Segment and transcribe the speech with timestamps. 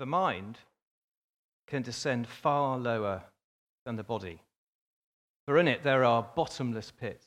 [0.00, 0.56] the mind
[1.66, 3.22] can descend far lower
[3.84, 4.40] than the body.
[5.46, 7.26] For in it there are bottomless pits.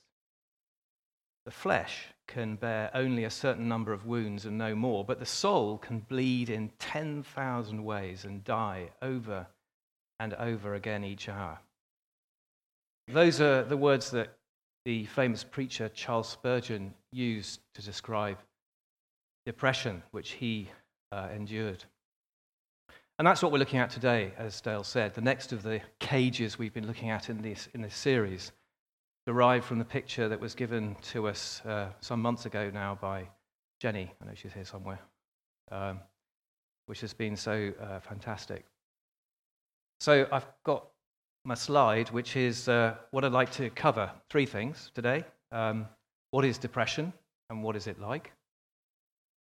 [1.46, 5.26] The flesh can bear only a certain number of wounds and no more, but the
[5.26, 9.46] soul can bleed in 10,000 ways and die over
[10.20, 11.60] and over again each hour.
[13.08, 14.34] Those are the words that
[14.84, 18.40] the famous preacher Charles Spurgeon used to describe
[19.46, 20.70] depression, which he
[21.12, 21.84] uh, endured.
[23.20, 25.14] And that's what we're looking at today, as Dale said.
[25.14, 28.52] The next of the cages we've been looking at in this, in this series
[29.28, 33.28] derived from the picture that was given to us uh, some months ago now by
[33.80, 34.12] Jenny.
[34.22, 35.00] I know she's here somewhere,
[35.72, 36.00] um,
[36.88, 38.66] which has been so uh, fantastic.
[40.00, 40.88] So I've got
[41.46, 45.24] my slide, which is uh, what I'd like to cover three things today.
[45.52, 45.88] Um,
[46.32, 47.14] what is depression
[47.50, 48.32] and what is it like?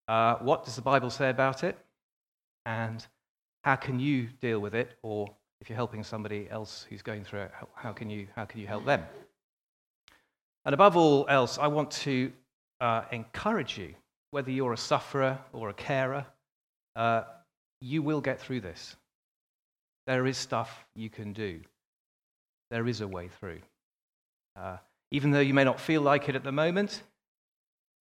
[0.07, 1.77] Uh, what does the Bible say about it?
[2.65, 3.05] And
[3.63, 4.91] how can you deal with it?
[5.01, 5.27] Or
[5.61, 8.67] if you're helping somebody else who's going through it, how can you, how can you
[8.67, 9.03] help them?
[10.65, 12.31] And above all else, I want to
[12.79, 13.93] uh, encourage you,
[14.31, 16.25] whether you're a sufferer or a carer,
[16.95, 17.23] uh,
[17.81, 18.95] you will get through this.
[20.07, 21.61] There is stuff you can do,
[22.71, 23.59] there is a way through.
[24.55, 24.77] Uh,
[25.11, 27.03] even though you may not feel like it at the moment,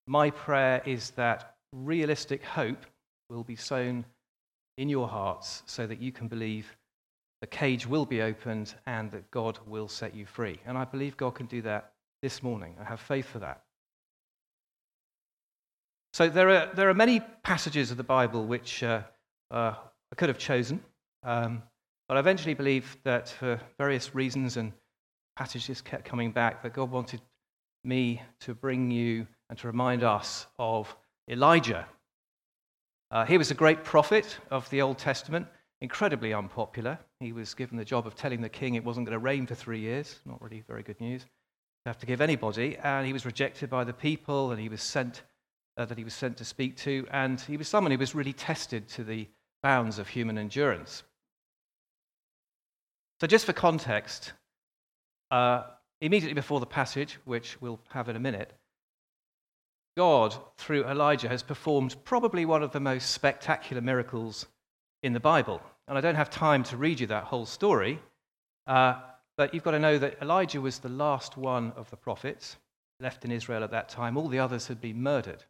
[0.07, 2.87] my prayer is that realistic hope
[3.31, 4.05] will be sown
[4.77, 6.77] in your hearts so that you can believe
[7.41, 10.61] the cage will be opened and that God will set you free.
[10.64, 11.92] And I believe God can do that
[12.23, 12.77] this morning.
[12.81, 13.62] I have faith for that.
[16.12, 19.03] So there are, there are many passages of the Bible which uh,
[19.51, 19.75] uh,
[20.12, 20.81] I could have chosen,
[21.25, 21.62] um,
[22.07, 24.73] but I eventually believe that for various reasons and
[25.36, 27.23] passages kept coming back, that God wanted
[27.83, 30.95] me to bring you and to remind us of
[31.29, 31.86] Elijah.
[33.13, 35.47] Uh, he was a great prophet of the Old Testament,
[35.83, 36.99] incredibly unpopular.
[37.21, 39.55] He was given the job of telling the king it wasn't going to rain for
[39.55, 41.27] three years, not really very good news
[41.85, 44.81] to have to give anybody, and he was rejected by the people, and he was
[44.81, 45.23] sent
[45.77, 48.33] uh, that he was sent to speak to, and he was someone who was really
[48.33, 49.27] tested to the
[49.63, 51.03] bounds of human endurance.
[53.20, 54.33] So, just for context,
[55.31, 55.65] uh,
[56.01, 58.53] immediately before the passage, which we'll have in a minute,
[59.97, 64.47] God, through Elijah, has performed probably one of the most spectacular miracles
[65.03, 65.61] in the Bible.
[65.89, 68.01] And I don't have time to read you that whole story.
[68.67, 68.95] Uh,
[69.36, 72.57] but you've got to know that Elijah was the last one of the prophets
[73.01, 74.17] left in Israel at that time.
[74.17, 75.45] All the others had been murdered.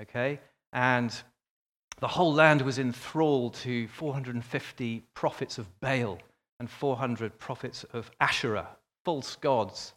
[0.00, 0.38] Okay?
[0.72, 1.14] And
[2.00, 6.18] the whole land was enthralled to 450 prophets of Baal
[6.60, 8.68] and 400 prophets of Asherah,
[9.04, 9.94] false gods.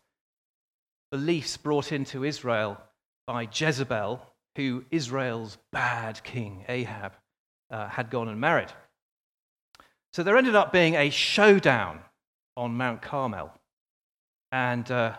[1.12, 2.82] Beliefs brought into Israel
[3.32, 4.22] by Jezebel,
[4.58, 7.14] who Israel's bad king, Ahab,
[7.70, 8.68] uh, had gone and married.
[10.12, 12.02] So there ended up being a showdown
[12.58, 13.50] on Mount Carmel.
[14.52, 15.16] And uh,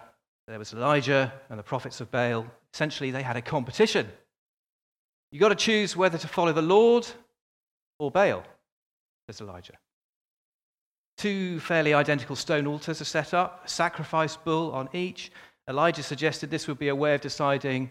[0.46, 2.44] there was Elijah and the prophets of Baal.
[2.74, 4.06] Essentially, they had a competition.
[5.30, 7.06] You've got to choose whether to follow the Lord
[7.98, 8.44] or Baal,
[9.26, 9.78] says Elijah.
[11.16, 15.32] Two fairly identical stone altars are set up, a sacrifice bull on each.
[15.66, 17.90] Elijah suggested this would be a way of deciding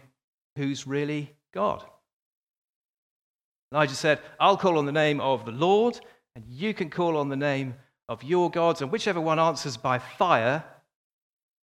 [0.56, 1.84] who's really God.
[3.72, 5.98] Elijah said, I'll call on the name of the Lord,
[6.36, 7.74] and you can call on the name
[8.08, 10.62] of your gods, and whichever one answers by fire,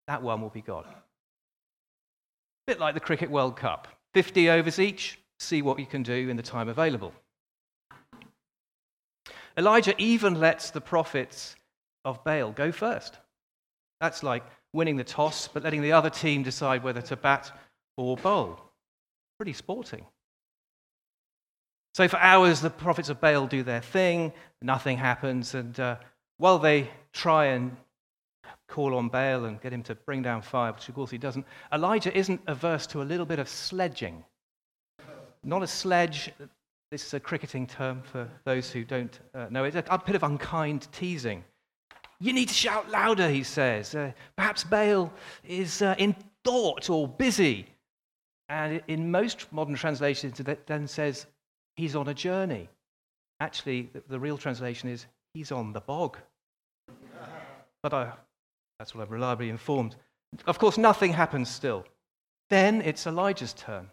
[0.08, 0.86] that one will be God.
[0.86, 0.94] A
[2.68, 6.38] bit like the Cricket World Cup 50 overs each, see what you can do in
[6.38, 7.14] the time available.
[9.58, 11.56] Elijah even lets the prophets
[12.06, 13.18] of Baal go first.
[14.00, 17.52] That's like winning the toss, but letting the other team decide whether to bat
[17.98, 18.60] or bowl.
[19.38, 20.06] Pretty sporting.
[21.94, 25.96] So for hours, the prophets of Baal do their thing, nothing happens, and uh,
[26.38, 27.76] while they try and
[28.68, 31.46] call on Baal and get him to bring down fire, which of course he doesn't,
[31.72, 34.24] Elijah isn't averse to a little bit of sledging.
[35.44, 36.32] Not a sledge,
[36.92, 40.24] this is a cricketing term for those who don't uh, know it, a bit of
[40.24, 41.44] unkind teasing.
[42.20, 43.94] You need to shout louder, he says.
[43.94, 45.12] Uh, perhaps Baal
[45.44, 47.68] is uh, in thought or busy.
[48.50, 51.26] And in most modern translations, it then says
[51.76, 52.70] he's on a journey.
[53.40, 56.18] Actually, the, the real translation is he's on the bog.
[57.82, 58.12] But I,
[58.80, 59.96] that's what I'm reliably informed.
[60.46, 61.86] Of course, nothing happens still.
[62.50, 63.90] Then it's Elijah's turn.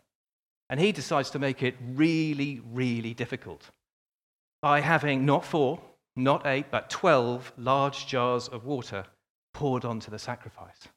[0.69, 3.71] And he decides to make it really, really difficult
[4.63, 5.81] by having not four,
[6.17, 9.05] not eight, but 12 large jars of water
[9.53, 10.89] poured onto the sacrifice.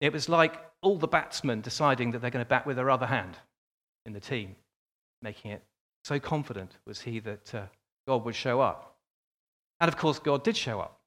[0.00, 3.06] It was like all the batsmen deciding that they're going to bat with their other
[3.06, 3.36] hand
[4.06, 4.54] in the team,
[5.22, 5.62] making it
[6.04, 7.62] so confident was he that uh,
[8.06, 8.96] God would show up.
[9.80, 11.00] And of course, God did show up.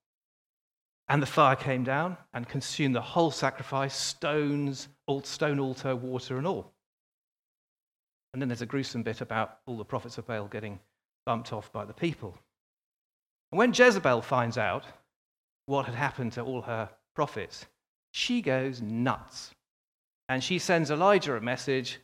[1.09, 4.89] And the fire came down and consumed the whole sacrifice stones,
[5.24, 6.74] stone altar, water, and all.
[8.33, 10.79] And then there's a gruesome bit about all the prophets of Baal getting
[11.25, 12.38] bumped off by the people.
[13.51, 14.83] And when Jezebel finds out
[15.68, 17.65] what had happened to all her prophets,
[18.12, 19.53] she goes nuts.
[20.29, 22.00] And she sends Elijah a message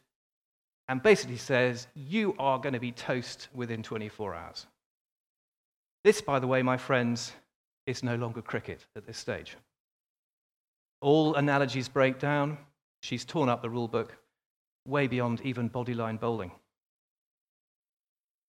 [0.87, 4.67] and basically says, You are going to be toast within 24 hours.
[6.03, 7.33] This, by the way, my friends,
[7.85, 9.55] is no longer cricket at this stage.
[11.01, 12.57] All analogies break down.
[13.01, 14.17] She's torn up the rule book
[14.85, 16.51] way beyond even bodyline bowling.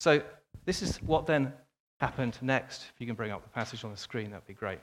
[0.01, 0.23] So,
[0.65, 1.53] this is what then
[2.01, 2.83] happened next.
[2.95, 4.81] If you can bring up the passage on the screen, that'd be great.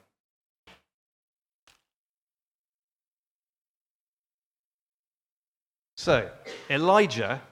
[6.02, 6.32] So,
[6.68, 7.44] Elijah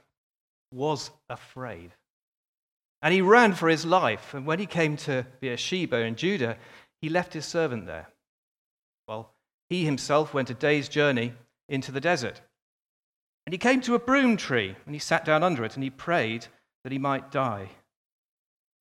[0.74, 1.92] was afraid.
[3.04, 4.34] And he ran for his life.
[4.34, 6.58] And when he came to Beersheba in Judah,
[7.00, 8.08] he left his servant there.
[9.08, 9.30] Well,
[9.70, 11.34] he himself went a day's journey
[11.68, 12.42] into the desert.
[13.46, 15.92] And he came to a broom tree, and he sat down under it, and he
[15.92, 16.48] prayed
[16.84, 17.70] that he might die.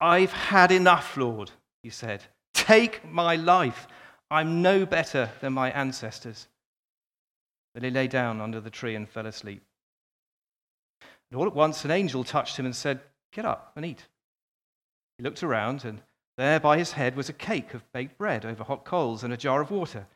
[0.00, 1.50] I've had enough, Lord,
[1.82, 2.24] he said.
[2.54, 3.86] Take my life.
[4.30, 6.48] I'm no better than my ancestors.
[7.78, 9.62] Then he lay down under the tree and fell asleep.
[11.30, 12.98] And all at once, an angel touched him and said,
[13.30, 14.04] Get up and eat.
[15.16, 16.02] He looked around, and
[16.36, 19.36] there by his head was a cake of baked bread over hot coals and a
[19.36, 20.08] jar of water.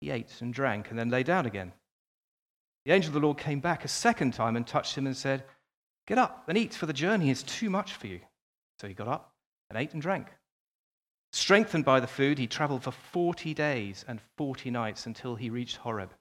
[0.00, 1.72] He ate and drank and then lay down again.
[2.84, 5.42] The angel of the Lord came back a second time and touched him and said,
[6.06, 8.20] Get up and eat, for the journey is too much for you.
[8.78, 9.34] So he got up
[9.68, 10.28] and ate and drank.
[11.32, 15.78] Strengthened by the food, he traveled for 40 days and 40 nights until he reached
[15.78, 16.14] Horeb,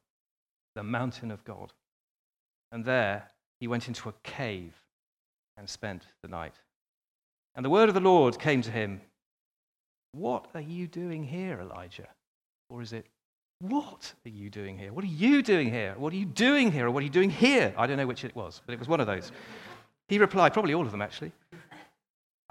[0.75, 1.73] the mountain of God.
[2.71, 3.29] And there
[3.59, 4.73] he went into a cave
[5.57, 6.55] and spent the night.
[7.55, 9.01] And the word of the Lord came to him
[10.13, 12.07] What are you doing here, Elijah?
[12.69, 13.05] Or is it,
[13.59, 14.93] What are you doing here?
[14.93, 15.95] What are you doing here?
[15.97, 16.87] What are you doing here?
[16.87, 17.73] Or what are you doing here?
[17.77, 19.31] I don't know which it was, but it was one of those.
[20.07, 21.31] He replied, probably all of them actually.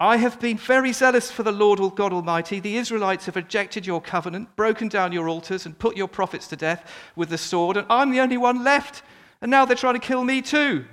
[0.00, 2.60] I have been very zealous for the Lord God Almighty.
[2.60, 6.56] The Israelites have rejected your covenant, broken down your altars, and put your prophets to
[6.56, 9.02] death with the sword, and I'm the only one left.
[9.40, 10.84] And now they're trying to kill me too.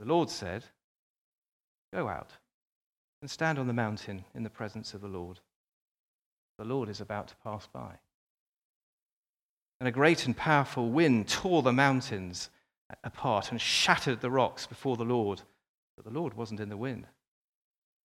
[0.00, 0.64] The Lord said,
[1.92, 2.30] Go out
[3.20, 5.40] and stand on the mountain in the presence of the Lord.
[6.58, 7.98] The Lord is about to pass by.
[9.78, 12.48] And a great and powerful wind tore the mountains
[13.04, 15.42] apart and shattered the rocks before the Lord
[15.96, 17.06] but the Lord wasn't in the wind.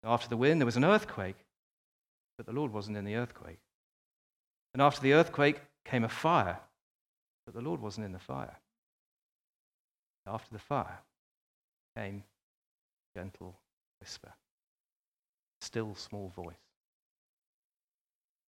[0.04, 1.46] After the wind, there was an earthquake,
[2.38, 3.60] but the Lord wasn't in the earthquake.
[4.74, 6.60] And after the earthquake came a fire,
[7.46, 8.58] but the Lord wasn't in the fire.
[10.26, 11.00] After the fire
[11.96, 12.24] came
[13.16, 13.56] a gentle
[14.00, 14.34] whisper,
[15.60, 16.56] still small voice.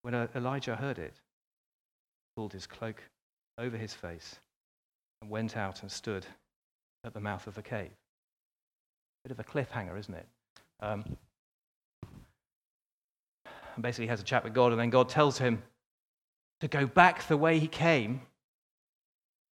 [0.01, 3.04] When Elijah heard it, he pulled his cloak
[3.57, 4.40] over his face
[5.22, 6.25] and went out and stood
[7.04, 7.92] at the mouth of the cave.
[9.23, 10.27] Bit of a cliffhanger, isn't it?
[10.81, 11.17] Um,
[13.75, 15.63] and basically, he has a chat with God, and then God tells him
[16.59, 18.21] to go back the way he came,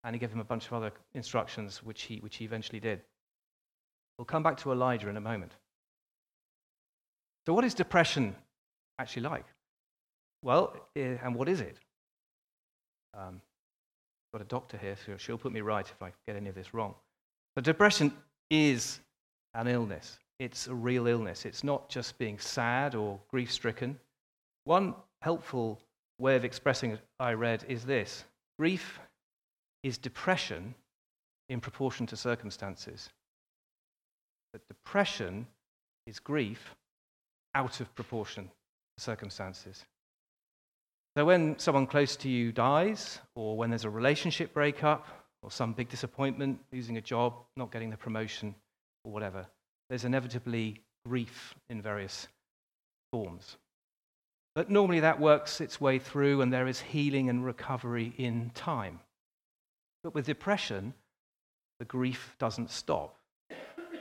[0.03, 3.01] and he gave him a bunch of other instructions, which he, which he eventually did.
[4.18, 5.53] We'll come back to Elijah in a moment.
[7.45, 8.35] So, what is depression
[8.99, 9.45] actually like?
[10.44, 11.78] Well, eh, and what is it?
[13.18, 13.42] Um,
[14.33, 16.73] got a doctor here, so she'll put me right if I get any of this
[16.73, 16.95] wrong.
[17.56, 18.13] But depression
[18.49, 18.99] is
[19.54, 20.20] an illness.
[20.40, 21.46] It's a real illness.
[21.46, 24.00] It's not just being sad or grief stricken.
[24.64, 25.80] One helpful
[26.20, 28.24] way of expressing it I read is this
[28.58, 29.00] grief
[29.84, 30.76] is depression
[31.50, 33.10] in proportion to circumstances.
[34.54, 35.48] But depression
[36.08, 36.76] is grief
[37.56, 38.46] out of proportion
[38.98, 39.86] to circumstances.
[41.18, 45.06] So when someone close to you dies, or when there's a relationship breakup,
[45.44, 48.56] or some big disappointment, losing a job, not getting the promotion,
[49.04, 49.48] or whatever,
[49.90, 52.28] there's inevitably grief in various
[53.12, 53.58] forms.
[54.56, 59.00] But normally that works its way through and there is healing and recovery in time.
[60.04, 60.94] But with depression,
[61.80, 63.16] the grief doesn't stop.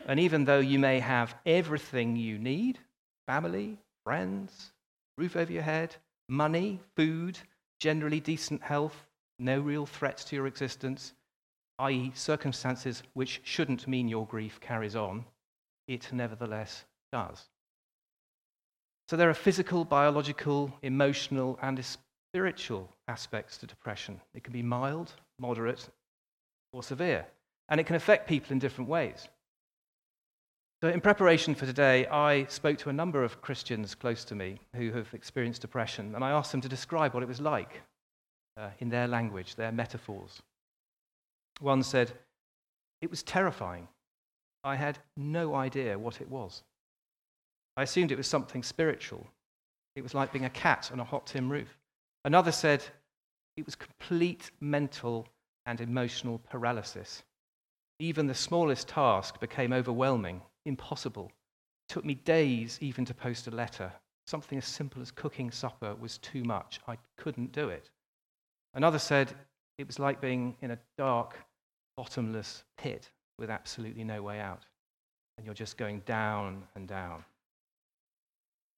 [0.07, 2.79] And even though you may have everything you need
[3.27, 4.73] family, friends,
[5.17, 5.95] roof over your head,
[6.29, 7.39] money, food,
[7.79, 9.07] generally decent health,
[9.39, 11.13] no real threats to your existence
[11.81, 15.25] i.e., circumstances which shouldn't mean your grief carries on,
[15.89, 17.49] it nevertheless does.
[19.09, 21.85] So there are physical, biological, emotional, and
[22.33, 24.21] spiritual aspects to depression.
[24.35, 25.89] It can be mild, moderate,
[26.73, 27.27] or severe,
[27.69, 29.29] and it can affect people in different ways.
[30.83, 34.61] So, in preparation for today, I spoke to a number of Christians close to me
[34.75, 37.83] who have experienced depression, and I asked them to describe what it was like
[38.57, 40.41] uh, in their language, their metaphors.
[41.61, 42.13] One said,
[43.01, 43.87] It was terrifying.
[44.65, 46.63] I had no idea what it was.
[47.77, 49.27] I assumed it was something spiritual.
[49.95, 51.79] It was like being a cat on a hot tin roof.
[52.25, 52.83] Another said,
[53.57, 55.29] It was complete mental
[55.67, 57.23] and emotional paralysis.
[57.99, 61.27] Even the smallest task became overwhelming impossible.
[61.27, 63.93] It took me days even to post a letter.
[64.27, 66.81] Something as simple as cooking supper was too much.
[66.87, 67.91] I couldn't do it.
[68.75, 69.35] Another said
[69.79, 71.37] it was like being in a dark,
[71.97, 74.63] bottomless pit with absolutely no way out.
[75.37, 77.25] And you're just going down and down.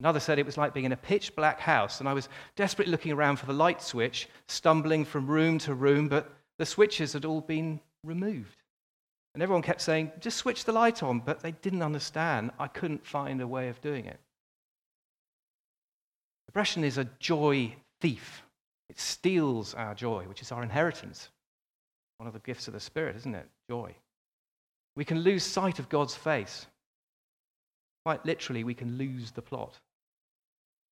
[0.00, 2.90] Another said it was like being in a pitch black house, and I was desperately
[2.90, 7.25] looking around for the light switch, stumbling from room to room, but the switches had
[7.25, 8.57] all been removed.
[9.35, 12.50] And everyone kept saying, just switch the light on, but they didn't understand.
[12.59, 14.19] I couldn't find a way of doing it.
[16.47, 18.42] Depression is a joy thief.
[18.90, 21.31] It steals our joy, which is our inheritance.
[22.23, 23.49] One of the gifts of the Spirit, isn't it?
[23.69, 23.97] Joy.
[24.95, 26.69] We can lose sight of God's face.
[28.05, 29.81] Quite literally, we can lose the plot.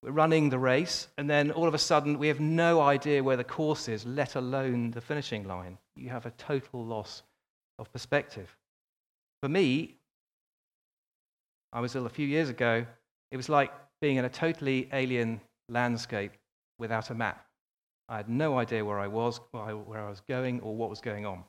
[0.03, 3.37] We're running the race, and then all of a sudden, we have no idea where
[3.37, 5.79] the course is, let alone the finishing line.
[5.95, 7.23] You have a total loss
[7.79, 8.57] of perspective.
[9.41, 9.99] For me,
[11.73, 12.85] I was ill a few years ago.
[13.31, 13.71] It was like
[14.01, 16.33] being in a totally alien landscape
[16.81, 17.47] without a map.
[18.11, 21.25] I had no idea where I was, where I was going, or what was going
[21.25, 21.45] on.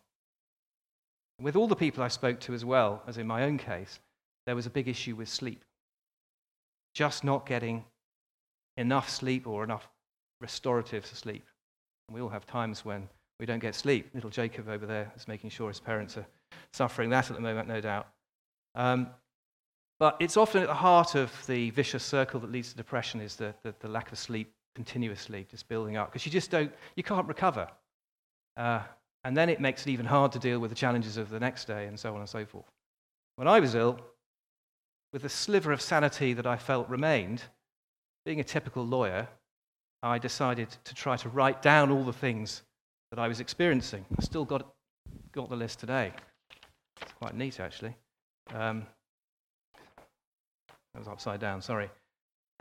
[1.42, 4.00] With all the people I spoke to as well, as in my own case,
[4.46, 5.66] there was a big issue with sleep.
[6.94, 7.84] Just not getting
[8.78, 9.90] enough sleep or enough
[10.40, 11.48] restorative sleep.
[12.12, 14.12] We all have times when we don't get sleep.
[14.14, 16.28] Little Jacob over there is making sure his parents are
[16.74, 18.08] suffering that at the moment, no doubt.
[18.76, 19.08] Um,
[20.00, 23.36] but it's often at the heart of the vicious circle that leads to depression is
[23.36, 27.04] the, the, the lack of sleep continuously, just building up, because you just don't, you
[27.04, 27.68] can't recover.
[28.58, 28.82] Uh,
[29.24, 31.66] and then it makes it even hard to deal with the challenges of the next
[31.66, 32.66] day and so on and so forth.
[33.36, 34.00] When I was ill,
[35.14, 37.44] with the sliver of sanity that I felt remained,
[38.26, 39.28] being a typical lawyer,
[40.04, 42.64] I decided to try to write down all the things
[43.12, 44.06] that I was experiencing.
[44.18, 44.74] I still got,
[45.32, 46.14] got the list today.
[47.02, 47.96] It's quite neat, actually.
[48.54, 48.86] Um,
[50.94, 51.90] that was upside down, sorry.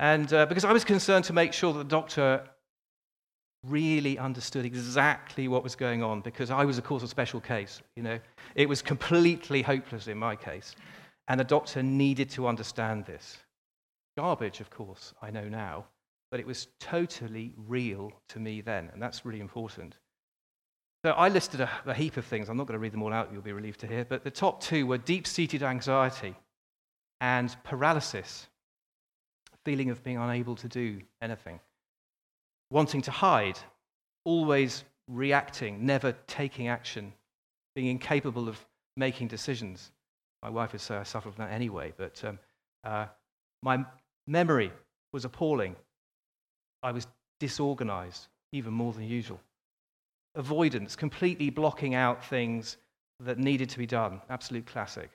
[0.00, 2.42] And uh, because I was concerned to make sure that the doctor
[3.66, 7.83] really understood exactly what was going on, because I was, of course, a special case.
[7.97, 8.19] You know,
[8.54, 10.75] it was completely hopeless in my case,
[11.28, 13.37] and the doctor needed to understand this.
[14.16, 15.85] Garbage, of course, I know now,
[16.30, 19.97] but it was totally real to me then, and that's really important.
[21.04, 22.49] So I listed a, a heap of things.
[22.49, 24.07] I'm not going to read them all out, you'll be relieved to hear.
[24.07, 26.35] But the top two were deep seated anxiety
[27.21, 28.47] and paralysis,
[29.64, 31.61] feeling of being unable to do anything,
[32.71, 33.59] wanting to hide,
[34.25, 37.12] always reacting, never taking action,
[37.75, 38.64] being incapable of
[38.97, 39.90] making decisions.
[40.43, 42.38] My wife would say I suffer from that anyway, but um,
[42.85, 43.07] uh,
[43.62, 43.85] my
[44.26, 44.73] memory
[45.12, 45.76] was appalling.
[46.83, 47.07] I was
[47.38, 49.40] disorganized, even more than usual
[50.37, 52.76] avoidance, completely blocking out things
[53.21, 54.21] that needed to be done.
[54.31, 55.11] Absolute classic.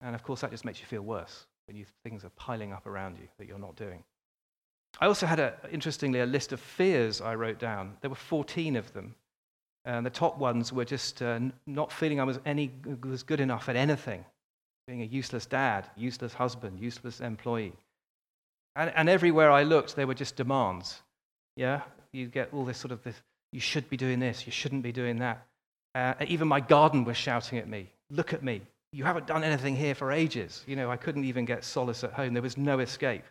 [0.00, 2.86] And of course, that just makes you feel worse when you, things are piling up
[2.86, 4.02] around you that you're not doing.
[5.00, 7.96] I also had, a, interestingly, a list of fears I wrote down.
[8.00, 9.14] There were 14 of them.
[9.84, 12.70] And the top ones were just uh, not feeling I was, any,
[13.02, 14.24] was good enough at anything,
[14.86, 17.74] being a useless dad, useless husband, useless employee.
[18.76, 21.02] And, and everywhere I looked, there were just demands.
[21.56, 21.82] Yeah?
[22.12, 23.20] You get all this sort of this
[23.54, 24.46] you should be doing this.
[24.46, 25.46] You shouldn't be doing that.
[25.94, 28.62] Uh, even my garden was shouting at me, Look at me.
[28.94, 30.62] You haven't done anything here for ages.
[30.68, 32.32] You know, I couldn't even get solace at home.
[32.32, 33.24] There was no escape.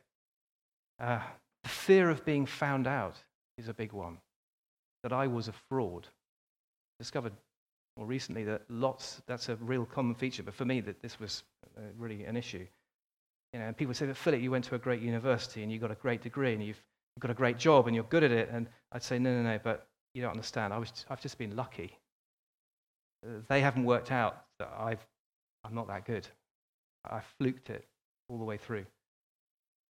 [1.00, 1.22] Uh,
[1.64, 3.16] the fear of being found out
[3.58, 4.18] is a big one.
[5.04, 6.08] That I was a fraud.
[7.00, 7.32] Discovered
[7.96, 11.44] more recently that lots, that's a real common feature, but for me, that this was
[11.78, 12.66] uh, really an issue.
[13.54, 15.80] You know, and people say, but Philip, you went to a great university and you
[15.80, 16.84] got a great degree and you've,
[17.20, 18.50] got a great job and you're good at it.
[18.52, 20.74] And I'd say, no, no, no, but you don't understand.
[20.74, 21.98] I was, I've just been lucky.
[23.48, 25.06] They haven't worked out that I've,
[25.64, 26.28] I'm not that good.
[27.10, 27.86] I fluked it
[28.30, 28.86] all the way through.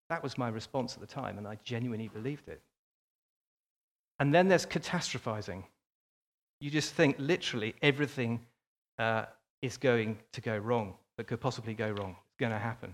[0.09, 2.61] That was my response at the time, and I genuinely believed it.
[4.19, 5.63] And then there's catastrophizing.
[6.59, 8.39] You just think literally everything
[8.99, 9.25] uh,
[9.61, 12.15] is going to go wrong, that could possibly go wrong.
[12.27, 12.93] It's going to happen.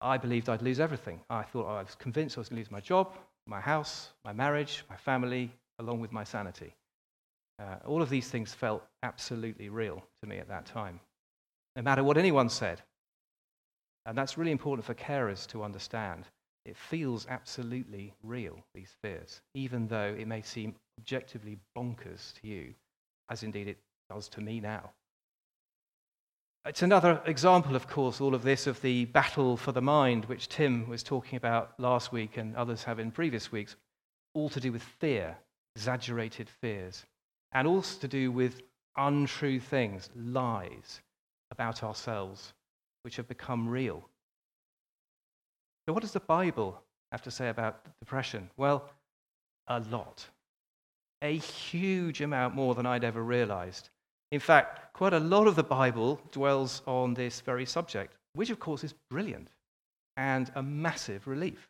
[0.00, 1.20] I believed I'd lose everything.
[1.30, 3.14] I thought I was convinced I was going to lose my job,
[3.46, 6.74] my house, my marriage, my family, along with my sanity.
[7.58, 11.00] Uh, all of these things felt absolutely real to me at that time.
[11.76, 12.82] No matter what anyone said,
[14.06, 16.26] And that's really important for carers to understand.
[16.64, 22.74] It feels absolutely real, these fears, even though it may seem objectively bonkers to you,
[23.28, 23.78] as indeed it
[24.08, 24.92] does to me now.
[26.64, 30.48] It's another example, of course, all of this, of the battle for the mind, which
[30.48, 33.76] Tim was talking about last week and others have in previous weeks,
[34.34, 35.36] all to do with fear,
[35.74, 37.04] exaggerated fears,
[37.52, 38.62] and also to do with
[38.96, 41.00] untrue things, lies
[41.50, 42.52] about ourselves,
[43.02, 44.08] which have become real.
[45.86, 48.50] So, what does the Bible have to say about depression?
[48.56, 48.88] Well,
[49.68, 50.26] a lot.
[51.22, 53.90] A huge amount more than I'd ever realized.
[54.32, 58.58] In fact, quite a lot of the Bible dwells on this very subject, which of
[58.58, 59.48] course is brilliant
[60.16, 61.68] and a massive relief.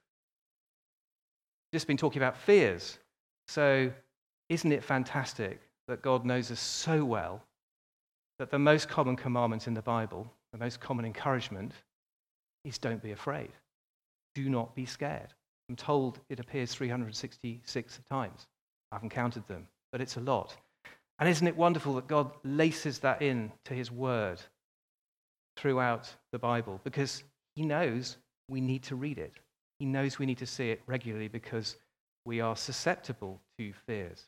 [1.73, 2.99] Just been talking about fears.
[3.49, 3.93] So,
[4.49, 7.43] isn't it fantastic that God knows us so well
[8.39, 11.73] that the most common commandment in the Bible, the most common encouragement,
[12.65, 13.51] is don't be afraid.
[14.35, 15.33] Do not be scared.
[15.69, 18.47] I'm told it appears 366 times.
[18.93, 20.57] I haven't counted them, but it's a lot.
[21.19, 24.41] And isn't it wonderful that God laces that in to his word
[25.57, 26.81] throughout the Bible?
[26.85, 27.25] Because
[27.55, 29.33] he knows we need to read it.
[29.79, 31.77] He knows we need to see it regularly because
[32.25, 34.27] we are susceptible to fears.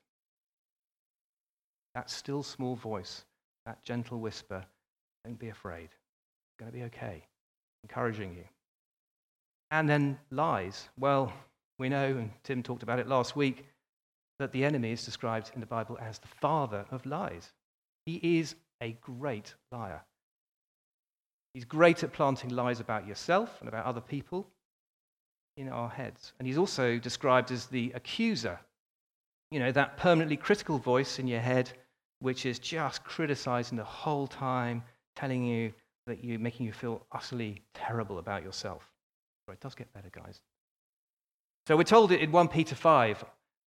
[1.94, 3.24] That still small voice,
[3.68, 4.64] that gentle whisper,
[5.26, 5.90] don't be afraid.
[5.90, 7.22] It's going to be okay.
[7.84, 8.44] Encouraging you.
[9.70, 10.88] And then lies.
[10.98, 11.30] Well,
[11.78, 13.66] we know, and Tim talked about it last week,
[14.38, 17.52] that the enemy is described in the Bible as the father of lies.
[18.06, 20.00] He is a great liar.
[21.52, 24.46] He's great at planting lies about yourself and about other people
[25.58, 26.32] in our heads.
[26.38, 28.58] And he's also described as the accuser.
[29.50, 31.70] You know, that permanently critical voice in your head,
[32.20, 34.82] which is just criticizing the whole time,
[35.16, 35.72] telling you
[36.06, 38.90] that you're making you feel utterly terrible about yourself.
[39.46, 40.40] But it does get better, guys.
[41.66, 43.24] So we're told it in 1 Peter 5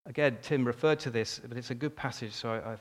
[0.05, 2.77] Again, Tim referred to this, but it's a good passage, so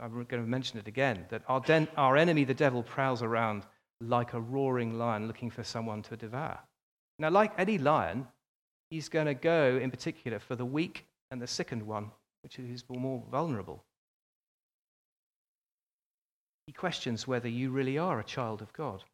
[0.00, 1.24] I, am going to mention it again.
[1.28, 3.64] That our, den, our enemy, the devil, prowls around
[4.00, 6.58] like a roaring lion looking for someone to devour.
[7.18, 8.26] Now, like any lion,
[8.90, 12.10] he's going to go in particular for the weak and the sickened one,
[12.42, 13.84] which is more vulnerable.
[16.66, 19.04] He questions whether you really are a child of God.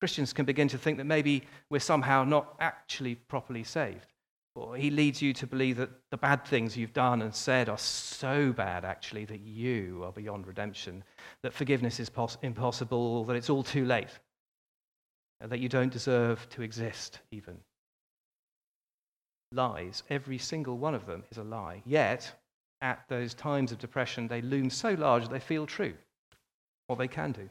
[0.00, 4.06] Christians can begin to think that maybe we're somehow not actually properly saved.
[4.54, 7.78] Or he leads you to believe that the bad things you've done and said are
[7.78, 11.04] so bad, actually, that you are beyond redemption,
[11.42, 14.18] that forgiveness is pos- impossible, that it's all too late,
[15.40, 17.58] that you don't deserve to exist, even.
[19.52, 21.82] Lies, every single one of them is a lie.
[21.86, 22.32] Yet,
[22.80, 25.94] at those times of depression, they loom so large that they feel true,
[26.88, 27.48] or they can do.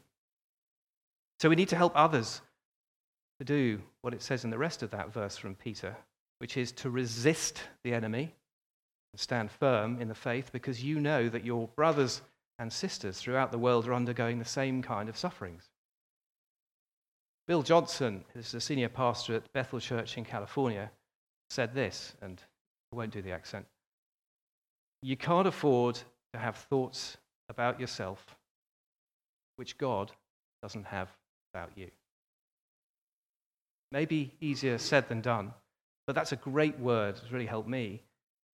[1.40, 2.42] So we need to help others
[3.40, 5.96] to do what it says in the rest of that verse from Peter
[6.40, 8.34] which is to resist the enemy
[9.14, 12.22] and stand firm in the faith because you know that your brothers
[12.60, 15.70] and sisters throughout the world are undergoing the same kind of sufferings.
[17.48, 20.92] Bill Johnson, who's the senior pastor at Bethel Church in California,
[21.50, 22.42] said this, and
[22.92, 23.66] I won't do the accent.
[25.02, 26.00] You can't afford
[26.34, 27.18] to have thoughts
[27.50, 28.37] about yourself
[29.58, 30.12] which God
[30.62, 31.10] doesn't have
[31.54, 31.90] about you.
[33.92, 35.54] Maybe easier said than done.
[36.08, 37.20] But that's a great word.
[37.22, 38.02] It's really helped me.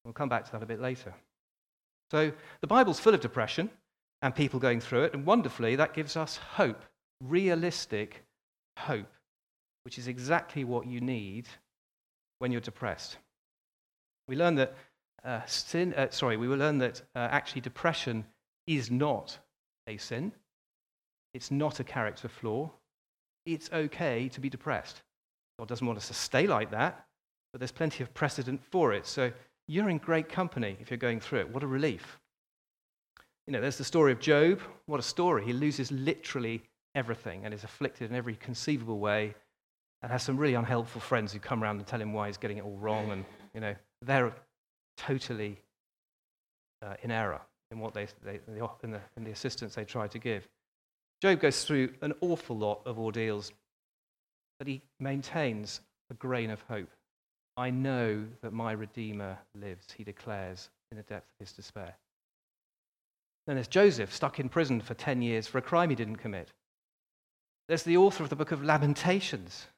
[0.04, 1.14] We'll come back to that a bit later.
[2.10, 3.70] So the Bible's full of depression
[4.22, 6.84] and people going through it, and wonderfully, that gives us hope,
[7.20, 8.24] realistic
[8.78, 9.12] hope,
[9.84, 11.46] which is exactly what you need
[12.38, 13.16] when you're depressed.
[14.28, 14.74] We learn that
[15.24, 18.24] uh, sin, uh, sorry, we will learn that uh, actually depression
[18.66, 19.38] is not
[19.86, 20.32] a sin.
[21.34, 22.70] It's not a character flaw.
[23.46, 25.02] It's okay to be depressed.
[25.58, 27.06] God doesn't want us to stay like that
[27.52, 29.06] but there's plenty of precedent for it.
[29.06, 29.30] So
[29.68, 31.50] you're in great company if you're going through it.
[31.50, 32.18] What a relief.
[33.46, 34.60] You know, there's the story of Job.
[34.86, 35.44] What a story.
[35.44, 36.62] He loses literally
[36.94, 39.34] everything and is afflicted in every conceivable way
[40.00, 42.58] and has some really unhelpful friends who come around and tell him why he's getting
[42.58, 43.10] it all wrong.
[43.10, 44.32] And, you know, they're
[44.96, 45.58] totally
[46.82, 47.40] uh, in error
[47.70, 48.40] in what they, they
[48.82, 50.48] in, the, in the assistance they try to give.
[51.22, 53.52] Job goes through an awful lot of ordeals,
[54.58, 55.80] but he maintains
[56.10, 56.90] a grain of hope.
[57.56, 61.94] I know that my Redeemer lives, he declares in the depth of his despair.
[63.46, 66.52] Then there's Joseph, stuck in prison for 10 years for a crime he didn't commit.
[67.68, 69.68] There's the author of the book of Lamentations.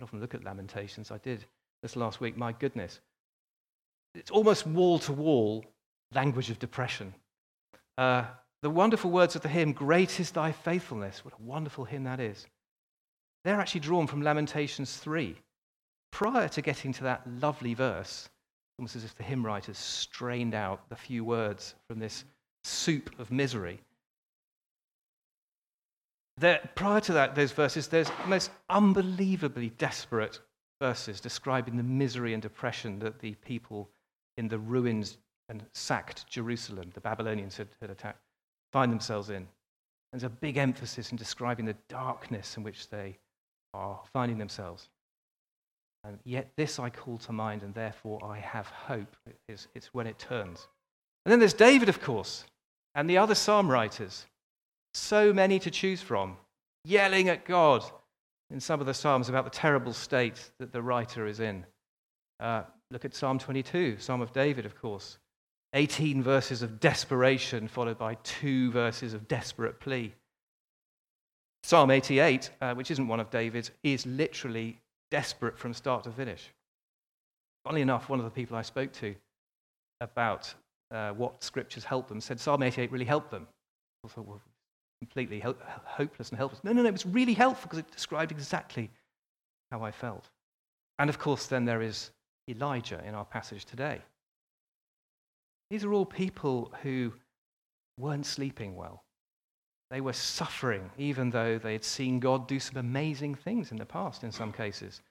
[0.00, 1.10] I often look at Lamentations.
[1.10, 1.44] I did
[1.82, 2.38] this last week.
[2.38, 3.00] My goodness.
[4.14, 5.66] It's almost wall to wall
[6.14, 7.12] language of depression.
[7.98, 8.24] Uh,
[8.64, 11.22] the wonderful words of the hymn, Great is thy faithfulness.
[11.22, 12.46] What a wonderful hymn that is.
[13.44, 15.36] they're actually drawn from Lamentations 3.
[16.10, 18.30] Prior to getting to that lovely verse,
[18.78, 22.24] almost as if the hymn writers strained out the few words from this
[22.62, 23.80] soup of misery.
[26.38, 30.40] There, prior to that, those verses, there's most unbelievably desperate
[30.80, 33.90] verses describing the misery and depression that the people
[34.38, 35.18] in the ruins
[35.50, 38.23] and sacked Jerusalem, the Babylonians had, had attacked,
[38.74, 39.46] find themselves in.
[40.10, 43.16] There's a big emphasis in describing the darkness in which they
[43.72, 44.88] are finding themselves.
[46.02, 49.16] And yet this I call to mind, and therefore I have hope.
[49.48, 50.66] It's, it's when it turns.
[51.24, 52.44] And then there's David, of course,
[52.96, 54.26] and the other psalm writers.
[54.92, 56.36] So many to choose from,
[56.84, 57.84] yelling at God
[58.50, 61.64] in some of the psalms about the terrible state that the writer is in.
[62.40, 65.18] Uh, look at Psalm 22, Psalm of David, of course.
[65.74, 70.14] 18 verses of desperation, followed by two verses of desperate plea.
[71.64, 74.78] Psalm 88, uh, which isn't one of David's, is literally
[75.10, 76.50] desperate from start to finish.
[77.64, 79.14] Funnily enough, one of the people I spoke to
[80.00, 80.52] about
[80.90, 83.46] uh, what scriptures help them said Psalm 88 really helped them.
[84.04, 84.40] I thought, well,
[85.00, 86.62] completely ho- hopeless and helpless.
[86.62, 88.90] No, no, no, it was really helpful because it described exactly
[89.70, 90.28] how I felt.
[90.98, 92.10] And of course, then there is
[92.48, 94.02] Elijah in our passage today.
[95.70, 97.12] These are all people who
[97.98, 99.04] weren't sleeping well.
[99.90, 103.84] They were suffering, even though they had seen God do some amazing things in the
[103.84, 105.02] past in some cases.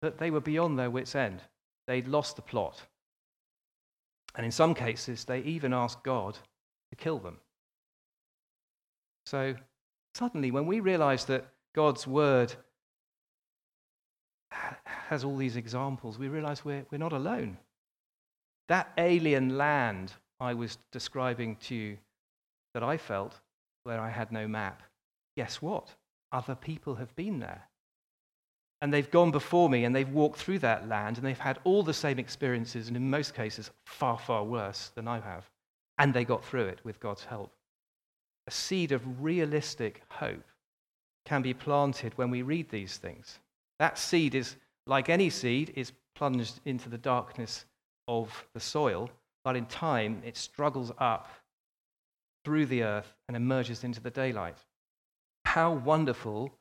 [0.00, 1.42] But they were beyond their wits' end.
[1.86, 2.82] They'd lost the plot.
[4.34, 6.38] And in some cases, they even asked God
[6.90, 7.38] to kill them.
[9.26, 9.54] So
[10.14, 12.54] suddenly, when we realize that God's word
[14.50, 17.58] has all these examples, we realize we're, we're not alone.
[18.72, 21.98] That alien land I was describing to you
[22.72, 23.38] that I felt
[23.84, 24.82] where I had no map,
[25.36, 25.94] guess what?
[26.32, 27.68] Other people have been there.
[28.80, 31.82] And they've gone before me and they've walked through that land and they've had all
[31.82, 35.50] the same experiences, and in most cases, far, far worse than I have.
[35.98, 37.52] And they got through it with God's help.
[38.46, 40.48] A seed of realistic hope
[41.26, 43.38] can be planted when we read these things.
[43.78, 44.56] That seed is,
[44.86, 47.66] like any seed, is plunged into the darkness
[48.08, 49.10] of the soil,
[49.44, 51.28] but in time it struggles up
[52.44, 54.58] through the earth and emerges into the daylight.
[55.44, 56.52] How wonderful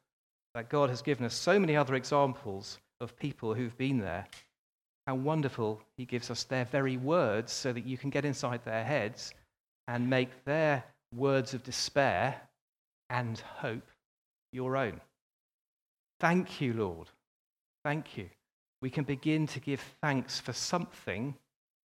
[0.53, 4.27] that God has given us so many other examples of people who've been there.
[5.07, 8.83] How wonderful He gives us their very words so that you can get inside their
[8.83, 9.33] heads
[9.87, 10.83] and make their
[11.15, 12.39] words of despair
[13.09, 13.87] and hope
[14.53, 15.01] your own.
[16.19, 17.09] Thank you, Lord.
[17.83, 18.29] Thank you.
[18.81, 21.35] We can begin to give thanks for something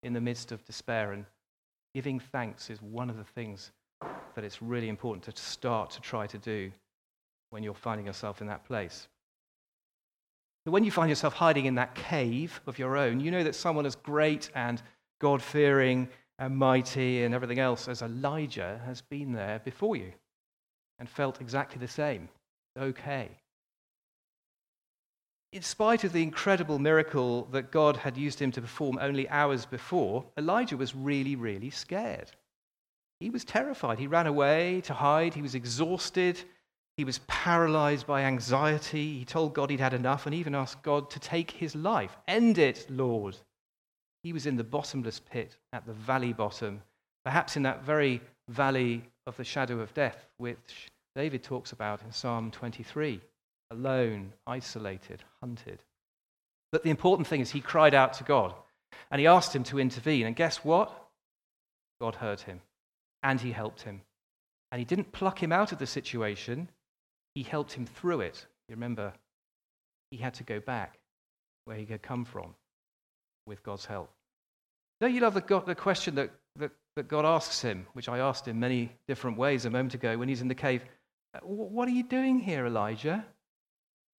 [0.03, 1.25] in the midst of despair, and
[1.95, 3.73] giving thanks is one of the things
[4.35, 6.71] that it's really important to start to try to do
[7.51, 9.09] when you're finding yourself in that place.
[10.65, 13.87] When you find yourself hiding in that cave of your own, you know that someone
[13.87, 14.83] as great and
[15.21, 20.13] God fearing and mighty and everything else as Elijah has been there before you
[20.99, 22.29] and felt exactly the same.
[22.79, 23.31] Okay.
[25.55, 29.65] In spite of the incredible miracle that God had used him to perform only hours
[29.65, 32.33] before, Elijah was really, really scared.
[33.21, 34.01] He was terrified.
[34.01, 35.33] He ran away to hide.
[35.33, 36.43] He was exhausted.
[36.97, 39.17] He was paralyzed by anxiety.
[39.17, 42.17] He told God he'd had enough and even asked God to take his life.
[42.27, 43.37] End it, Lord.
[44.25, 46.83] He was in the bottomless pit at the valley bottom,
[47.25, 52.11] perhaps in that very valley of the shadow of death, which David talks about in
[52.11, 53.21] Psalm 23
[53.75, 55.83] alone, isolated, hunted.
[56.73, 58.55] But the important thing is he cried out to God
[59.11, 60.27] and he asked him to intervene.
[60.27, 60.93] And guess what?
[62.01, 62.61] God heard him
[63.23, 64.01] and he helped him.
[64.73, 66.69] And he didn't pluck him out of the situation,
[67.35, 68.47] he helped him through it.
[68.69, 69.13] You remember,
[70.11, 70.99] he had to go back
[71.65, 72.55] where he had come from
[73.47, 74.11] with God's help.
[75.01, 78.19] Don't you love the, God, the question that, that, that God asks him, which I
[78.19, 80.83] asked him many different ways a moment ago when he's in the cave?
[81.43, 83.25] What are you doing here, Elijah?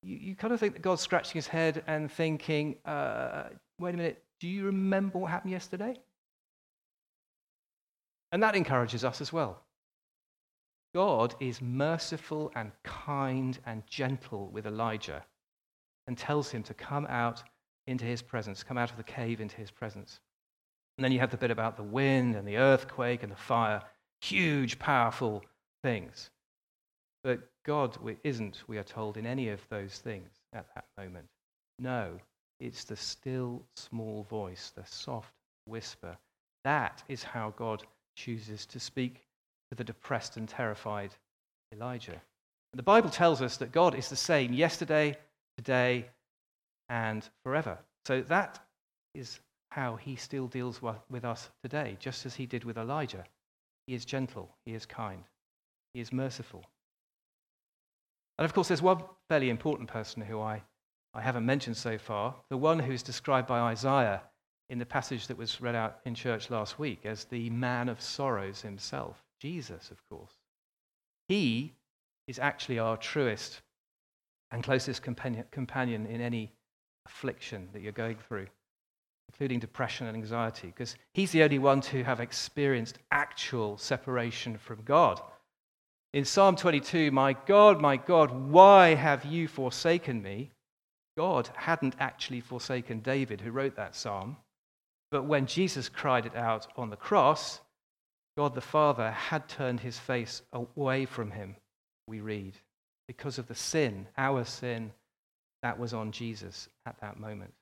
[0.05, 3.45] You, you kind of think that God's scratching his head and thinking, uh,
[3.79, 5.97] wait a minute, do you remember what happened yesterday?
[8.31, 9.61] And that encourages us as well.
[10.93, 15.25] God is merciful and kind and gentle with Elijah
[16.07, 17.43] and tells him to come out
[17.87, 20.19] into his presence, come out of the cave into his presence.
[20.97, 23.81] And then you have the bit about the wind and the earthquake and the fire,
[24.21, 25.43] huge, powerful
[25.83, 26.29] things.
[27.23, 31.25] But God isn't, we are told, in any of those things at that moment.
[31.79, 32.19] No,
[32.59, 35.33] it's the still, small voice, the soft
[35.65, 36.15] whisper.
[36.63, 37.83] That is how God
[38.15, 39.25] chooses to speak
[39.71, 41.11] to the depressed and terrified
[41.73, 42.21] Elijah.
[42.73, 45.17] The Bible tells us that God is the same yesterday,
[45.57, 46.05] today,
[46.89, 47.77] and forever.
[48.05, 48.59] So that
[49.13, 49.39] is
[49.71, 53.25] how he still deals with us today, just as he did with Elijah.
[53.87, 55.23] He is gentle, he is kind,
[55.93, 56.63] he is merciful.
[58.37, 60.61] And of course, there's one fairly important person who I,
[61.13, 64.21] I haven't mentioned so far, the one who's described by Isaiah
[64.69, 68.01] in the passage that was read out in church last week as the man of
[68.01, 70.33] sorrows himself, Jesus, of course.
[71.27, 71.73] He
[72.27, 73.61] is actually our truest
[74.51, 76.51] and closest companion, companion in any
[77.05, 78.47] affliction that you're going through,
[79.29, 84.81] including depression and anxiety, because he's the only one to have experienced actual separation from
[84.83, 85.21] God.
[86.15, 90.49] In Psalm 22, My God, my God, why have you forsaken me?
[91.17, 94.37] God hadn't actually forsaken David, who wrote that psalm.
[95.11, 97.59] But when Jesus cried it out on the cross,
[98.37, 101.57] God the Father had turned his face away from him,
[102.07, 102.53] we read,
[103.09, 104.93] because of the sin, our sin,
[105.63, 107.53] that was on Jesus at that moment.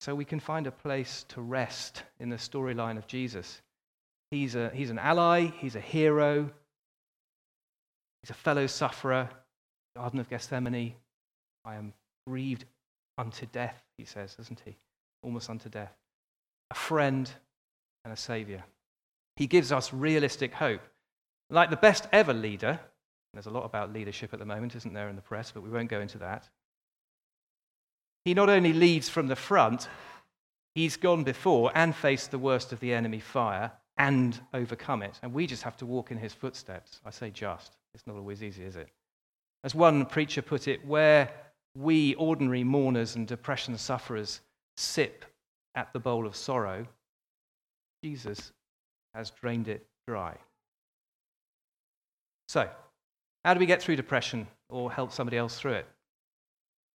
[0.00, 3.62] So we can find a place to rest in the storyline of Jesus.
[4.32, 6.50] He's, a, he's an ally, he's a hero,
[8.22, 9.28] he's a fellow sufferer.
[9.96, 10.94] Garden of Gethsemane,
[11.64, 11.92] I am
[12.26, 12.64] grieved
[13.16, 14.76] unto death, he says, doesn't he?
[15.22, 15.92] Almost unto death.
[16.70, 17.28] A friend
[18.04, 18.62] and a savior.
[19.36, 20.82] He gives us realistic hope.
[21.50, 22.78] Like the best ever leader,
[23.32, 25.70] there's a lot about leadership at the moment, isn't there, in the press, but we
[25.70, 26.48] won't go into that.
[28.24, 29.88] He not only leads from the front,
[30.74, 35.18] he's gone before and faced the worst of the enemy fire and overcome it.
[35.22, 37.00] And we just have to walk in his footsteps.
[37.04, 37.76] I say just.
[37.98, 38.88] It's not always easy, is it?
[39.64, 41.32] As one preacher put it, where
[41.74, 44.40] we ordinary mourners and depression sufferers
[44.76, 45.24] sip
[45.74, 46.86] at the bowl of sorrow,
[48.04, 48.52] Jesus
[49.14, 50.36] has drained it dry.
[52.46, 52.70] So,
[53.44, 55.86] how do we get through depression or help somebody else through it?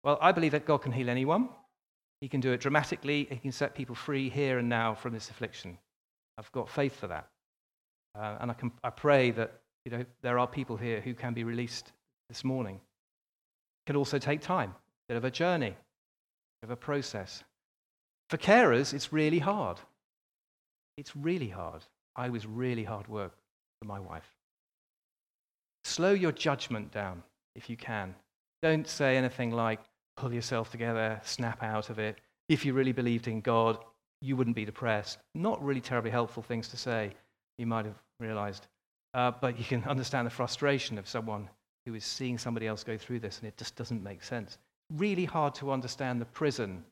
[0.04, 1.50] Well, I believe that God can heal anyone.
[2.22, 3.26] He can do it dramatically.
[3.28, 5.76] He can set people free here and now from this affliction.
[6.38, 7.28] I've got faith for that.
[8.18, 11.34] Uh, and I, can, I pray that you know, there are people here who can
[11.34, 11.92] be released
[12.28, 12.76] this morning.
[12.76, 17.44] It can also take time, a bit of a journey, a bit of a process.
[18.30, 19.78] For carers, it's really hard.
[20.96, 21.82] It's really hard.
[22.16, 23.34] I was really hard work
[23.80, 24.28] for my wife.
[25.84, 27.22] Slow your judgment down
[27.54, 28.14] if you can.
[28.62, 29.80] Don't say anything like,
[30.16, 32.16] pull yourself together, snap out of it.
[32.48, 33.78] If you really believed in God,
[34.22, 35.18] you wouldn't be depressed.
[35.34, 37.12] Not really terribly helpful things to say,
[37.58, 38.66] you might have realized.
[39.14, 41.48] Uh, but you can understand the frustration of someone
[41.86, 44.58] who is seeing somebody else go through this and it just doesn't make sense.
[44.90, 46.84] Really hard to understand the prison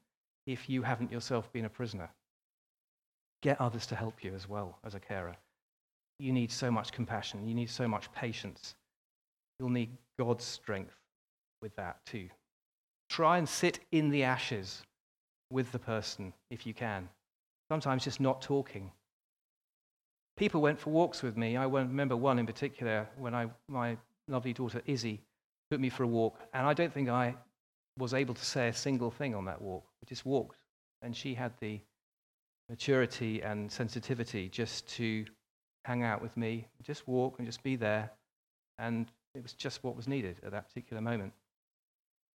[0.47, 2.09] if you haven't yourself been a prisoner.
[3.43, 5.37] Get others to help you as well as a carer.
[6.19, 8.77] You need so much compassion, you need so much patience.
[9.59, 10.97] You'll need God's strength
[11.61, 12.29] with that too.
[13.09, 14.83] Try and sit in the ashes
[15.51, 17.09] with the person if you can.
[17.69, 18.91] Sometimes just not talking.
[20.37, 21.57] People went for walks with me.
[21.57, 23.97] I remember one in particular when I, my
[24.29, 25.21] lovely daughter Izzy
[25.71, 27.35] took me for a walk, and I don't think I
[27.99, 29.85] was able to say a single thing on that walk.
[30.01, 30.57] We just walked,
[31.03, 31.81] and she had the
[32.69, 35.27] maturity and sensitivity just to
[35.85, 38.11] hang out with me, just walk and just be there.
[38.79, 41.33] And it was just what was needed at that particular moment.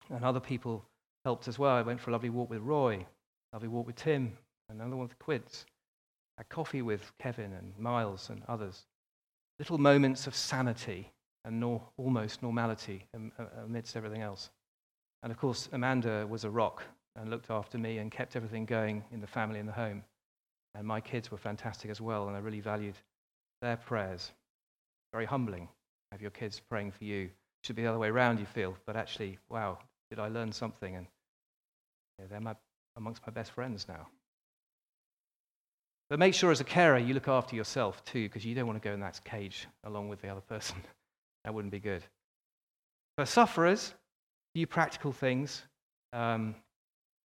[0.09, 0.85] And other people
[1.25, 1.75] helped as well.
[1.75, 3.05] I went for a lovely walk with Roy,
[3.53, 4.37] lovely walk with Tim,
[4.69, 5.65] another one with Quids.
[6.37, 8.85] Had coffee with Kevin and Miles and others.
[9.59, 11.11] Little moments of sanity
[11.43, 13.07] and nor- almost normality
[13.63, 14.49] amidst everything else.
[15.23, 16.83] And of course, Amanda was a rock
[17.15, 20.03] and looked after me and kept everything going in the family and the home.
[20.75, 22.95] And my kids were fantastic as well, and I really valued
[23.61, 24.31] their prayers.
[25.11, 25.69] Very humbling
[26.11, 27.29] have your kids praying for you.
[27.63, 30.95] Should be the other way around, you feel, but actually, wow, did I learn something?
[30.95, 31.07] And
[32.29, 32.55] they're my,
[32.95, 34.07] amongst my best friends now.
[36.09, 38.81] But make sure as a carer you look after yourself too, because you don't want
[38.81, 40.77] to go in that cage along with the other person.
[41.43, 42.03] that wouldn't be good.
[43.17, 45.63] For sufferers, a few practical things,
[46.13, 46.55] um,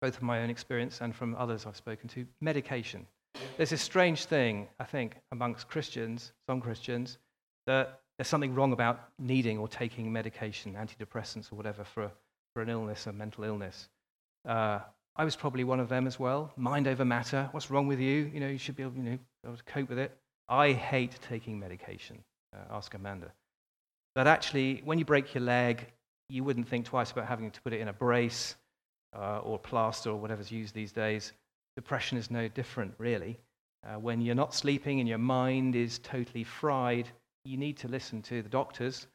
[0.00, 2.26] both from my own experience and from others I've spoken to.
[2.40, 3.06] Medication.
[3.56, 7.18] There's this strange thing, I think, amongst Christians, some Christians,
[7.66, 12.10] that there's something wrong about needing or taking medication, antidepressants or whatever, for,
[12.54, 13.88] for an illness, a mental illness.
[14.46, 14.80] Uh,
[15.16, 16.52] I was probably one of them as well.
[16.56, 17.48] Mind over matter.
[17.52, 18.30] What's wrong with you?
[18.32, 20.16] You know, you should be able, you know, able to cope with it.
[20.48, 22.18] I hate taking medication.
[22.54, 23.32] Uh, ask Amanda.
[24.14, 25.86] But actually, when you break your leg,
[26.28, 28.56] you wouldn't think twice about having to put it in a brace
[29.16, 31.32] uh, or plaster or whatever's used these days.
[31.76, 33.38] Depression is no different, really.
[33.86, 37.08] Uh, when you're not sleeping and your mind is totally fried,
[37.44, 39.06] you need to listen to the doctors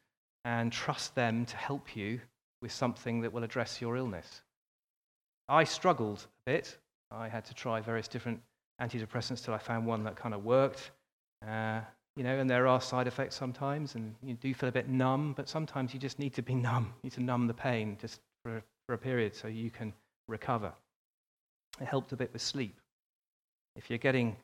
[0.44, 2.20] and trust them to help you
[2.62, 4.42] with something that will address your illness.
[5.48, 6.76] I struggled a bit.
[7.10, 8.40] I had to try various different
[8.80, 10.90] antidepressants till I found one that kind of worked.
[11.46, 11.80] Uh,
[12.16, 15.34] you know, and there are side effects sometimes, and you do feel a bit numb,
[15.36, 16.92] but sometimes you just need to be numb.
[17.02, 19.92] You need to numb the pain just for, for a period so you can
[20.26, 20.72] recover.
[21.80, 22.80] It helped a bit with sleep.
[23.76, 24.36] If you're getting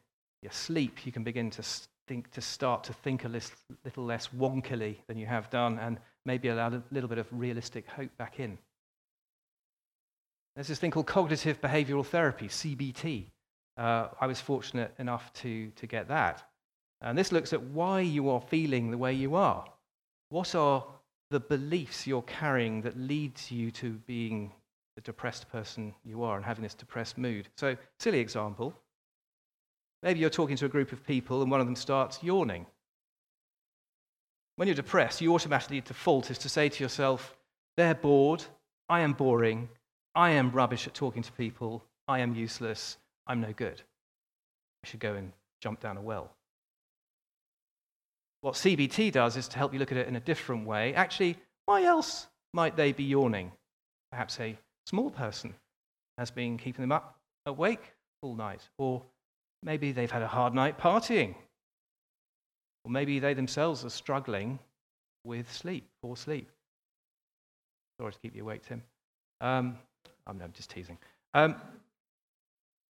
[0.43, 1.62] your sleep, you can begin to
[2.07, 6.49] think to start to think a little less wonkily than you have done, and maybe
[6.49, 8.59] allow a little bit of realistic hope back in.
[10.55, 13.27] There's this thing called cognitive behavioral therapy, CBT.
[13.79, 16.43] Uh, I was fortunate enough to, to get that.
[17.01, 19.65] And this looks at why you are feeling the way you are.
[20.29, 20.85] What are
[21.31, 24.53] the beliefs you're carrying that leads you to being
[24.95, 27.49] the depressed person you are and having this depressed mood?
[27.57, 28.75] So, silly example.
[30.03, 32.67] Maybe you're talking to a group of people and one of them starts yawning.
[34.57, 37.35] When you're depressed, you automatically default is to say to yourself,
[37.77, 38.45] they're bored,
[38.88, 39.69] I am boring,
[40.14, 43.81] I am rubbish at talking to people, I am useless, I'm no good.
[44.85, 46.31] I should go and jump down a well.
[48.42, 50.94] What CBT does is to help you look at it in a different way.
[50.94, 53.53] Actually, why else might they be yawning?
[54.11, 55.55] Perhaps a small person
[56.18, 59.03] has been keeping them up awake all night, or
[59.62, 61.35] maybe they've had a hard night partying,
[62.85, 64.59] or maybe they themselves are struggling
[65.25, 66.51] with sleep, poor sleep.
[68.01, 68.83] Sorry to keep you awake, Tim.
[69.40, 69.79] Um,
[70.27, 70.99] I'm, just teasing.
[71.35, 71.57] Um,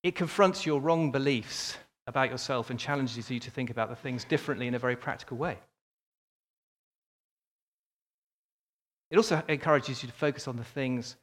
[0.02, 4.24] it confronts your wrong beliefs about yourself and challenges you to think about the things
[4.24, 5.58] differently in a very practical way.
[9.10, 11.16] It also encourages you to focus on the things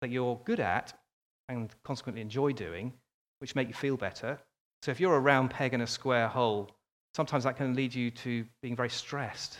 [0.00, 0.92] that you're good at
[1.48, 2.92] and consequently enjoy doing,
[3.40, 4.38] which make you feel better.
[4.82, 6.70] So if you're a round peg in a square hole,
[7.14, 9.58] sometimes that can lead you to being very stressed.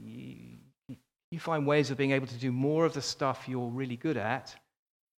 [0.00, 0.58] You,
[1.30, 4.16] you find ways of being able to do more of the stuff you're really good
[4.16, 4.54] at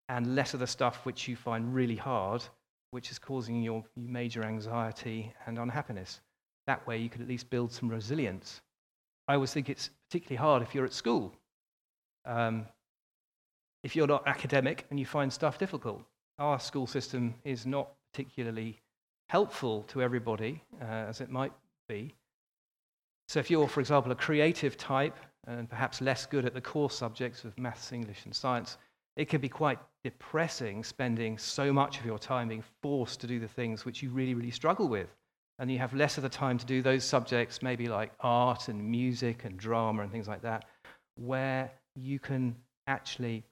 [0.09, 2.43] and less of the stuff which you find really hard
[2.91, 6.19] which is causing your major anxiety and unhappiness.
[6.67, 8.61] That way, you could at least build some resilience.
[9.27, 11.33] I always think it's particularly hard if you're at school.
[12.25, 12.65] Um,
[13.83, 16.03] if you're not academic and you find stuff difficult,
[16.37, 18.79] our school system is not particularly
[19.29, 21.53] helpful to everybody, uh, as it might
[21.87, 22.13] be.
[23.29, 26.91] So, if you're, for example, a creative type and perhaps less good at the core
[26.91, 28.77] subjects of maths, English, and science,
[29.15, 33.39] it can be quite depressing spending so much of your time being forced to do
[33.39, 35.09] the things which you really, really struggle with.
[35.59, 38.83] And you have less of the time to do those subjects, maybe like art and
[38.83, 40.65] music and drama and things like that,
[41.15, 42.55] where you can
[42.87, 43.43] actually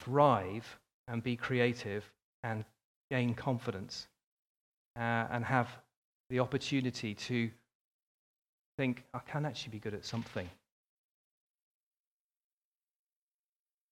[0.00, 2.04] thrive and be creative
[2.42, 2.64] and
[3.10, 4.06] gain confidence
[4.96, 5.68] uh, and have
[6.30, 7.50] the opportunity to
[8.76, 10.48] think, I can actually be good at something.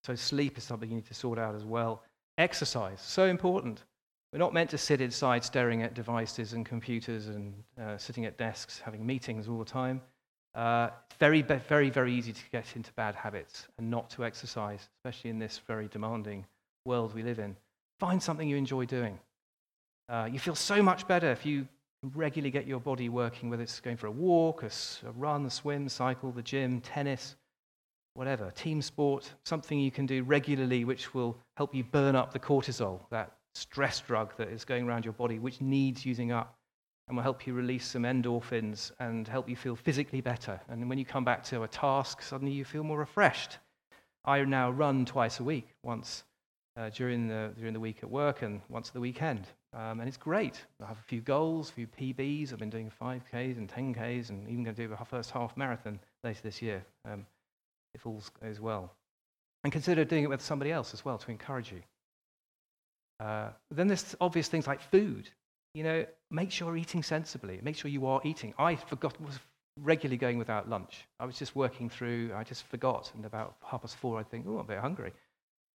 [0.04, 2.02] So, sleep is something you need to sort out as well.
[2.38, 3.84] Exercise, so important.
[4.32, 8.38] We're not meant to sit inside staring at devices and computers and uh, sitting at
[8.38, 10.00] desks having meetings all the time.
[10.54, 10.88] Uh,
[11.18, 15.38] very, very, very easy to get into bad habits and not to exercise, especially in
[15.38, 16.46] this very demanding
[16.84, 17.56] world we live in.
[18.00, 19.18] Find something you enjoy doing.
[20.08, 21.68] Uh, you feel so much better if you
[22.14, 24.70] regularly get your body working, whether it's going for a walk, a,
[25.06, 27.36] a run, a swim, cycle, the gym, tennis
[28.14, 32.38] whatever, team sport, something you can do regularly which will help you burn up the
[32.38, 36.56] cortisol, that stress drug that is going around your body, which needs using up
[37.08, 40.60] and will help you release some endorphins and help you feel physically better.
[40.68, 43.58] And when you come back to a task, suddenly you feel more refreshed.
[44.24, 46.24] I now run twice a week, once
[46.76, 49.48] uh, during, the, during the week at work and once at the weekend.
[49.74, 50.64] Um, and it's great.
[50.82, 52.52] I have a few goals, a few PBs.
[52.52, 55.98] I've been doing 5Ks and 10Ks and even going to do a first half marathon
[56.22, 56.84] later this year.
[57.04, 57.26] Um,
[57.94, 58.94] if all goes well.
[59.64, 61.82] And consider doing it with somebody else as well to encourage you.
[63.20, 65.30] Uh, then there's obvious things like food.
[65.74, 67.60] You know, make sure you're eating sensibly.
[67.62, 68.52] Make sure you are eating.
[68.58, 69.38] I forgot, was
[69.80, 71.06] regularly going without lunch.
[71.20, 73.10] I was just working through, I just forgot.
[73.14, 75.12] And about half past four, I'd think, oh, I'm a bit hungry.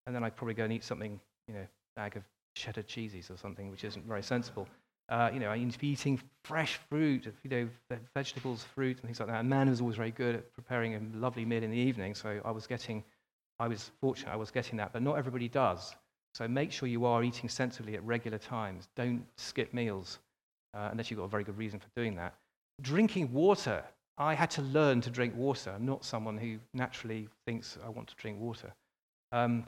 [0.08, 2.24] And then I'd probably go and eat something, you know, bag of
[2.56, 4.68] cheddar cheeses or something, which isn't very sensible.
[5.08, 7.70] Uh, you know, I to be eating fresh fruit, you know,
[8.16, 9.40] vegetables, fruit, and things like that.
[9.40, 12.42] And man was always very good at preparing a lovely meal in the evening, so
[12.44, 13.04] I was getting,
[13.60, 15.96] I was fortunate, I was getting that, but not everybody does.
[16.34, 18.90] So make sure you are eating sensibly at regular times.
[18.96, 20.20] Don't skip meals
[20.74, 22.34] uh, unless you've got a very good reason for doing that.
[22.82, 23.84] Drinking water.
[24.18, 25.72] I had to learn to drink water.
[25.76, 28.74] I'm not someone who naturally thinks I want to drink water.
[29.32, 29.66] Um,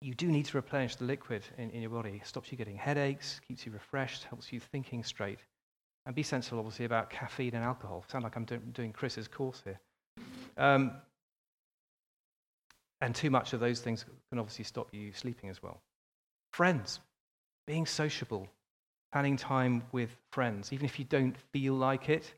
[0.00, 2.20] you do need to replenish the liquid in, in your body.
[2.22, 5.40] It stops you getting headaches, keeps you refreshed, helps you thinking straight.
[6.06, 8.04] And be sensible, obviously, about caffeine and alcohol.
[8.08, 9.78] Sound like I'm do- doing Chris's course here.
[10.56, 10.92] Um,
[13.00, 15.80] And too much of those things can obviously stop you sleeping as well.
[16.52, 17.00] Friends,
[17.66, 18.46] being sociable,
[19.12, 22.34] planning time with friends, even if you don't feel like it,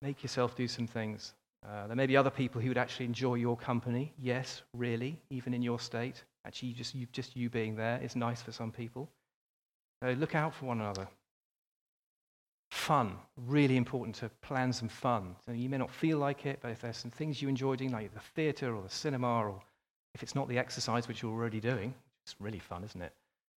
[0.00, 1.34] make yourself do some things.
[1.66, 4.12] Uh, there may be other people who would actually enjoy your company.
[4.18, 6.24] Yes, really, even in your state.
[6.46, 9.08] Actually, just, you, just you being there is nice for some people.
[10.02, 11.08] So look out for one another.
[12.70, 13.16] Fun,
[13.46, 15.36] really important to plan some fun.
[15.46, 17.92] So you may not feel like it, but if there's some things you enjoy doing,
[17.92, 19.60] like the theatre or the cinema, or
[20.14, 21.94] if it's not the exercise which you're already doing,
[22.26, 23.12] it's really fun, isn't it?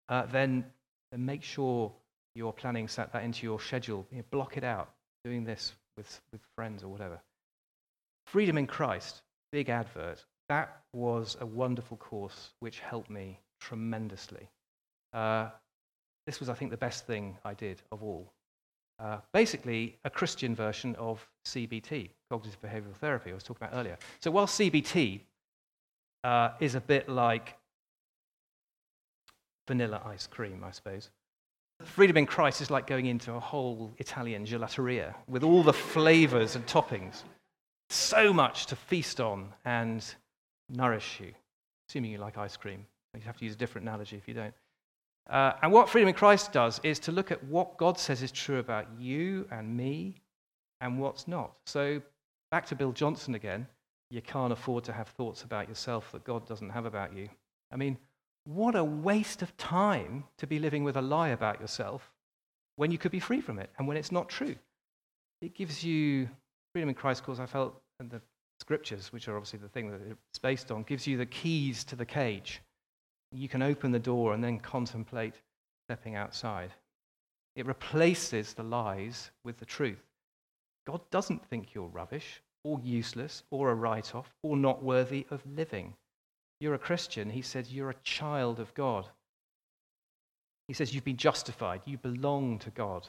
[0.08, 0.64] Uh, then,
[1.10, 1.92] then make sure
[2.34, 4.06] you're planning set that into your schedule.
[4.10, 4.90] You know, block it out,
[5.24, 7.18] doing this with, with friends or whatever.
[8.26, 10.24] Freedom in Christ, big advert.
[10.48, 14.48] That was a wonderful course which helped me tremendously.
[15.12, 15.48] Uh,
[16.26, 18.32] this was, I think, the best thing I did of all.
[18.98, 23.98] Uh, basically, a Christian version of CBT, cognitive behavioral therapy, I was talking about earlier.
[24.20, 25.20] So, while CBT
[26.24, 27.56] uh, is a bit like
[29.68, 31.10] vanilla ice cream, I suppose,
[31.84, 36.56] Freedom in Christ is like going into a whole Italian gelateria with all the flavors
[36.56, 37.22] and toppings.
[37.90, 40.02] So much to feast on and
[40.68, 41.32] nourish you,
[41.88, 42.86] assuming you like ice cream.
[43.14, 44.54] You have to use a different analogy if you don't.
[45.28, 48.30] Uh, and what Freedom in Christ does is to look at what God says is
[48.30, 50.16] true about you and me
[50.80, 51.52] and what's not.
[51.66, 52.00] So,
[52.50, 53.66] back to Bill Johnson again.
[54.10, 57.28] You can't afford to have thoughts about yourself that God doesn't have about you.
[57.72, 57.98] I mean,
[58.44, 62.12] what a waste of time to be living with a lie about yourself
[62.76, 64.54] when you could be free from it and when it's not true.
[65.42, 66.28] It gives you
[66.72, 68.20] freedom in Christ, because I felt, and the
[68.60, 70.00] scriptures, which are obviously the thing that
[70.30, 72.62] it's based on, gives you the keys to the cage.
[73.32, 75.34] You can open the door and then contemplate
[75.86, 76.70] stepping outside.
[77.54, 80.02] It replaces the lies with the truth.
[80.86, 85.42] God doesn't think you're rubbish or useless or a write off or not worthy of
[85.46, 85.94] living
[86.60, 89.06] you're a Christian, he says you're a child of God.
[90.68, 93.06] He says you've been justified, you belong to God.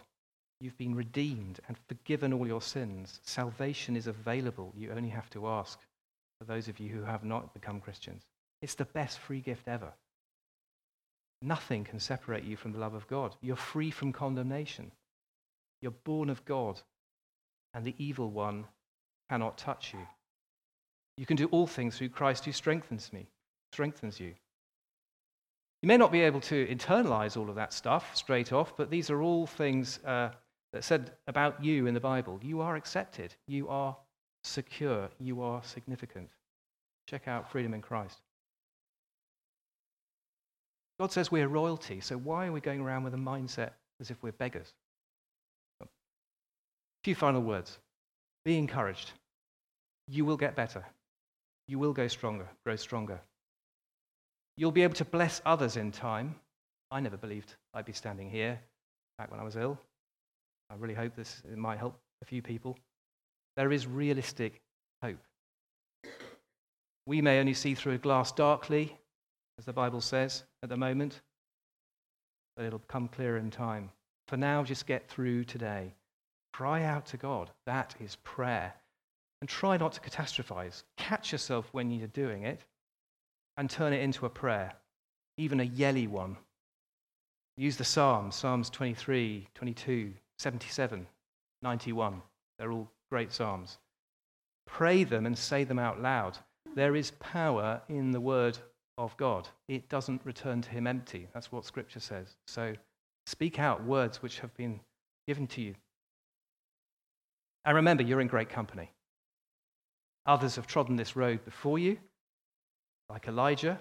[0.59, 3.19] You've been redeemed and forgiven all your sins.
[3.23, 4.73] Salvation is available.
[4.75, 5.79] You only have to ask
[6.39, 8.23] for those of you who have not become Christians.
[8.61, 9.93] It's the best free gift ever.
[11.41, 13.35] Nothing can separate you from the love of God.
[13.41, 14.91] You're free from condemnation.
[15.81, 16.81] You're born of God,
[17.75, 18.65] and the evil one
[19.29, 20.07] cannot touch you.
[21.17, 23.27] You can do all things through Christ who strengthens me
[23.71, 24.33] strengthens you.
[25.81, 29.09] You may not be able to internalize all of that stuff straight off, but these
[29.09, 30.29] are all things uh,
[30.77, 32.39] that said about you in the Bible.
[32.43, 33.97] You are accepted, you are
[34.43, 36.29] secure, you are significant.
[37.09, 38.19] Check out Freedom in Christ.
[40.99, 44.21] God says we're royalty, so why are we going around with a mindset as if
[44.21, 44.71] we're beggars?
[45.81, 45.87] A
[47.03, 47.79] few final words.
[48.45, 49.13] Be encouraged.
[50.07, 50.85] You will get better.
[51.67, 53.19] You will go stronger, grow stronger.
[54.57, 56.35] You'll be able to bless others in time.
[56.91, 58.59] I never believed I'd be standing here
[59.17, 59.79] back when I was ill.
[60.69, 62.77] I really hope this might help a few people.
[63.55, 64.61] There is realistic
[65.01, 65.23] hope.
[67.05, 68.97] We may only see through a glass darkly,
[69.57, 71.21] as the Bible says at the moment,
[72.55, 73.89] but it'll become clearer in time.
[74.27, 75.93] For now, just get through today.
[76.53, 77.49] Cry out to God.
[77.65, 78.73] That is prayer.
[79.39, 80.83] And try not to catastrophize.
[80.97, 82.65] Catch yourself when you're doing it
[83.55, 84.73] and turn it into a prayer,
[85.37, 86.35] even a yelly one.
[87.55, 91.07] Use the Psalms, Psalms 23, 22, 77,
[91.61, 92.21] 91.
[92.57, 93.77] They're all great Psalms.
[94.65, 96.37] Pray them and say them out loud.
[96.75, 98.57] There is power in the word
[98.97, 99.47] of God.
[99.67, 101.27] It doesn't return to him empty.
[101.33, 102.35] That's what Scripture says.
[102.47, 102.73] So
[103.25, 104.79] speak out words which have been
[105.27, 105.75] given to you.
[107.65, 108.91] And remember, you're in great company.
[110.25, 111.97] Others have trodden this road before you
[113.09, 113.79] like Elijah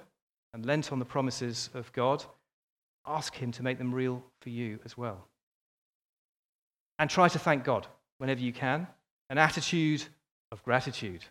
[0.54, 2.24] and lent on the promises of God,
[3.06, 5.26] ask Him to make them real for you as well.
[6.98, 7.86] And try to thank God
[8.18, 8.86] whenever you can,
[9.28, 10.04] an attitude
[10.52, 11.24] of gratitude.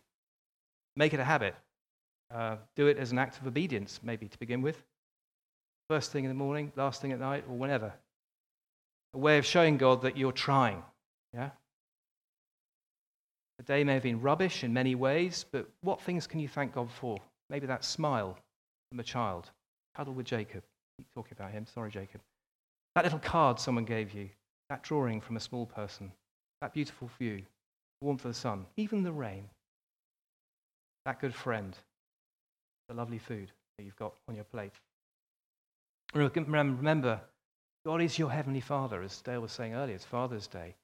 [0.96, 1.56] Make it a habit.
[2.34, 4.84] Uh, do it as an act of obedience, maybe to begin with.
[5.90, 7.94] First thing in the morning, last thing at night, or whenever.
[9.14, 10.84] A way of showing God that you're trying.
[11.34, 11.52] Yeah?
[13.58, 16.74] The day may have been rubbish in many ways, but what things can you thank
[16.74, 17.18] God for?
[17.50, 18.38] Maybe that smile
[18.90, 19.50] from a child.
[19.96, 20.64] Cuddle with Jacob.
[20.98, 21.66] Keep talking about him.
[21.66, 22.22] Sorry, Jacob.
[22.96, 24.30] That little card someone gave you.
[24.70, 26.12] That drawing from a small person.
[26.62, 27.44] That beautiful view.
[28.02, 28.66] Warmth of the sun.
[28.78, 29.46] Even the rain.
[31.06, 31.78] That good friend.
[32.90, 34.74] The lovely food that you've got on your plate.
[36.14, 37.20] Remember,
[37.86, 39.96] God is your heavenly Father, as Dale was saying earlier.
[39.96, 40.76] It's Father's Day.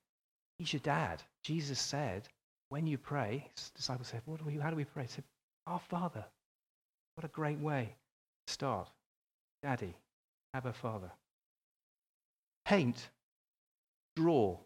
[0.59, 1.23] He's your dad.
[1.43, 2.27] Jesus said,
[2.69, 5.03] when you pray, his disciples said, what do we, how do we pray?
[5.03, 5.23] He said,
[5.67, 6.23] Our Father,
[7.15, 7.95] What a great way
[8.47, 8.89] to start.
[9.63, 9.93] Daddy,
[10.53, 11.11] have a Father.
[12.65, 13.09] Paint,
[14.15, 14.57] draw,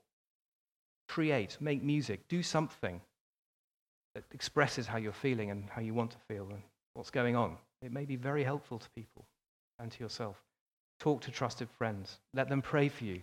[1.07, 3.01] create, make music, do something
[4.15, 6.61] that expresses how you're feeling and how you want to feel and
[6.93, 7.57] what's going on.
[7.81, 9.25] It may be very helpful to people
[9.79, 10.37] and to yourself.
[10.99, 12.19] Talk to trusted friends.
[12.33, 13.21] Let them pray for you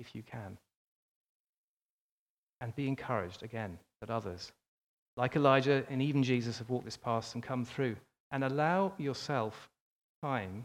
[0.00, 0.56] if you can.
[2.62, 4.52] And be encouraged again that others,
[5.16, 7.96] like Elijah and even Jesus, have walked this path and come through.
[8.32, 9.68] And allow yourself
[10.22, 10.64] time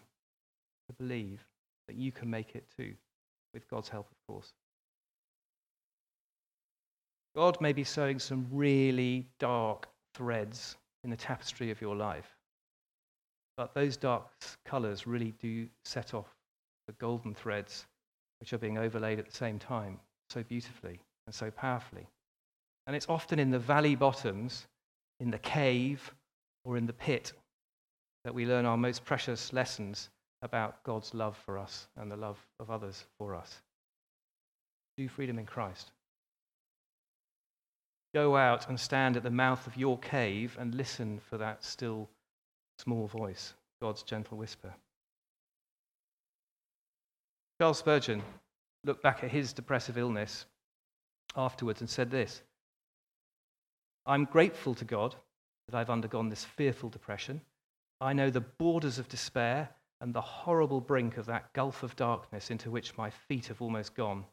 [0.88, 1.44] to believe
[1.88, 2.94] that you can make it too,
[3.54, 4.54] with God's help, of course.
[7.36, 12.30] God may be sewing some really dark threads in the tapestry of your life.
[13.58, 14.28] But those dark
[14.66, 16.28] colors really do set off
[16.88, 17.86] the golden threads
[18.40, 22.08] which are being overlaid at the same time so beautifully and so powerfully.
[22.88, 24.68] And it's often in the valley bottoms,
[25.20, 26.14] in the cave,
[26.64, 27.34] or in the pit
[28.24, 30.10] that we learn our most precious lessons
[30.42, 33.62] about God's love for us and the love of others for us.
[34.98, 35.92] Do freedom in Christ.
[38.16, 42.08] Go out and stand at the mouth of your cave and listen for that still
[42.80, 44.74] small voice, God's gentle whisper.
[47.60, 48.24] Charles Spurgeon
[48.86, 50.46] looked back at his depressive illness
[51.36, 52.42] afterwards and said this
[54.06, 55.18] I'm grateful to God
[55.68, 57.42] that I've undergone this fearful depression.
[58.00, 59.68] I know the borders of despair
[60.00, 63.94] and the horrible brink of that gulf of darkness into which my feet have almost
[63.94, 64.24] gone.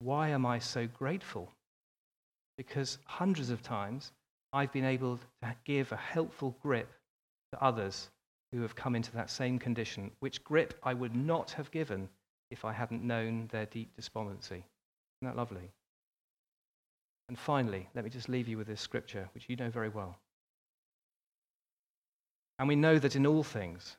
[0.00, 1.52] Why am I so grateful?
[2.60, 4.12] Because hundreds of times
[4.52, 6.92] I've been able to give a helpful grip
[7.52, 8.10] to others
[8.52, 12.06] who have come into that same condition, which grip I would not have given
[12.50, 14.56] if I hadn't known their deep despondency.
[15.22, 15.70] Isn't that lovely?
[17.30, 20.18] And finally, let me just leave you with this scripture, which you know very well.
[22.58, 23.96] And we know that in all things,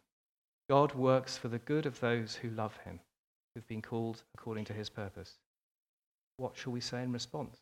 [0.69, 2.99] God works for the good of those who love him,
[3.55, 5.39] who've been called according to his purpose.
[6.37, 7.57] What shall we say in response?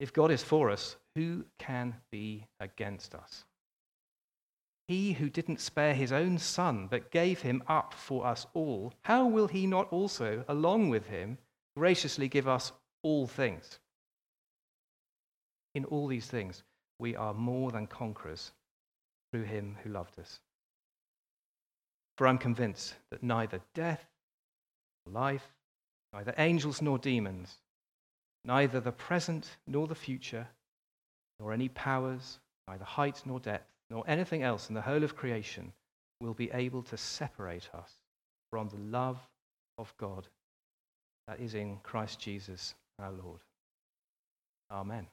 [0.00, 3.44] If God is for us, who can be against us?
[4.88, 9.26] He who didn't spare his own son, but gave him up for us all, how
[9.26, 11.38] will he not also, along with him,
[11.76, 12.72] graciously give us
[13.02, 13.78] all things?
[15.74, 16.64] In all these things,
[16.98, 18.52] we are more than conquerors
[19.30, 20.40] through him who loved us.
[22.16, 24.04] For I'm convinced that neither death,
[25.06, 25.52] nor life,
[26.12, 27.58] neither angels nor demons,
[28.44, 30.46] neither the present nor the future,
[31.38, 32.38] nor any powers,
[32.68, 35.72] neither height nor depth, nor anything else in the whole of creation
[36.20, 37.92] will be able to separate us
[38.50, 39.18] from the love
[39.78, 40.28] of God
[41.26, 43.40] that is in Christ Jesus our Lord.
[44.70, 45.06] Amen.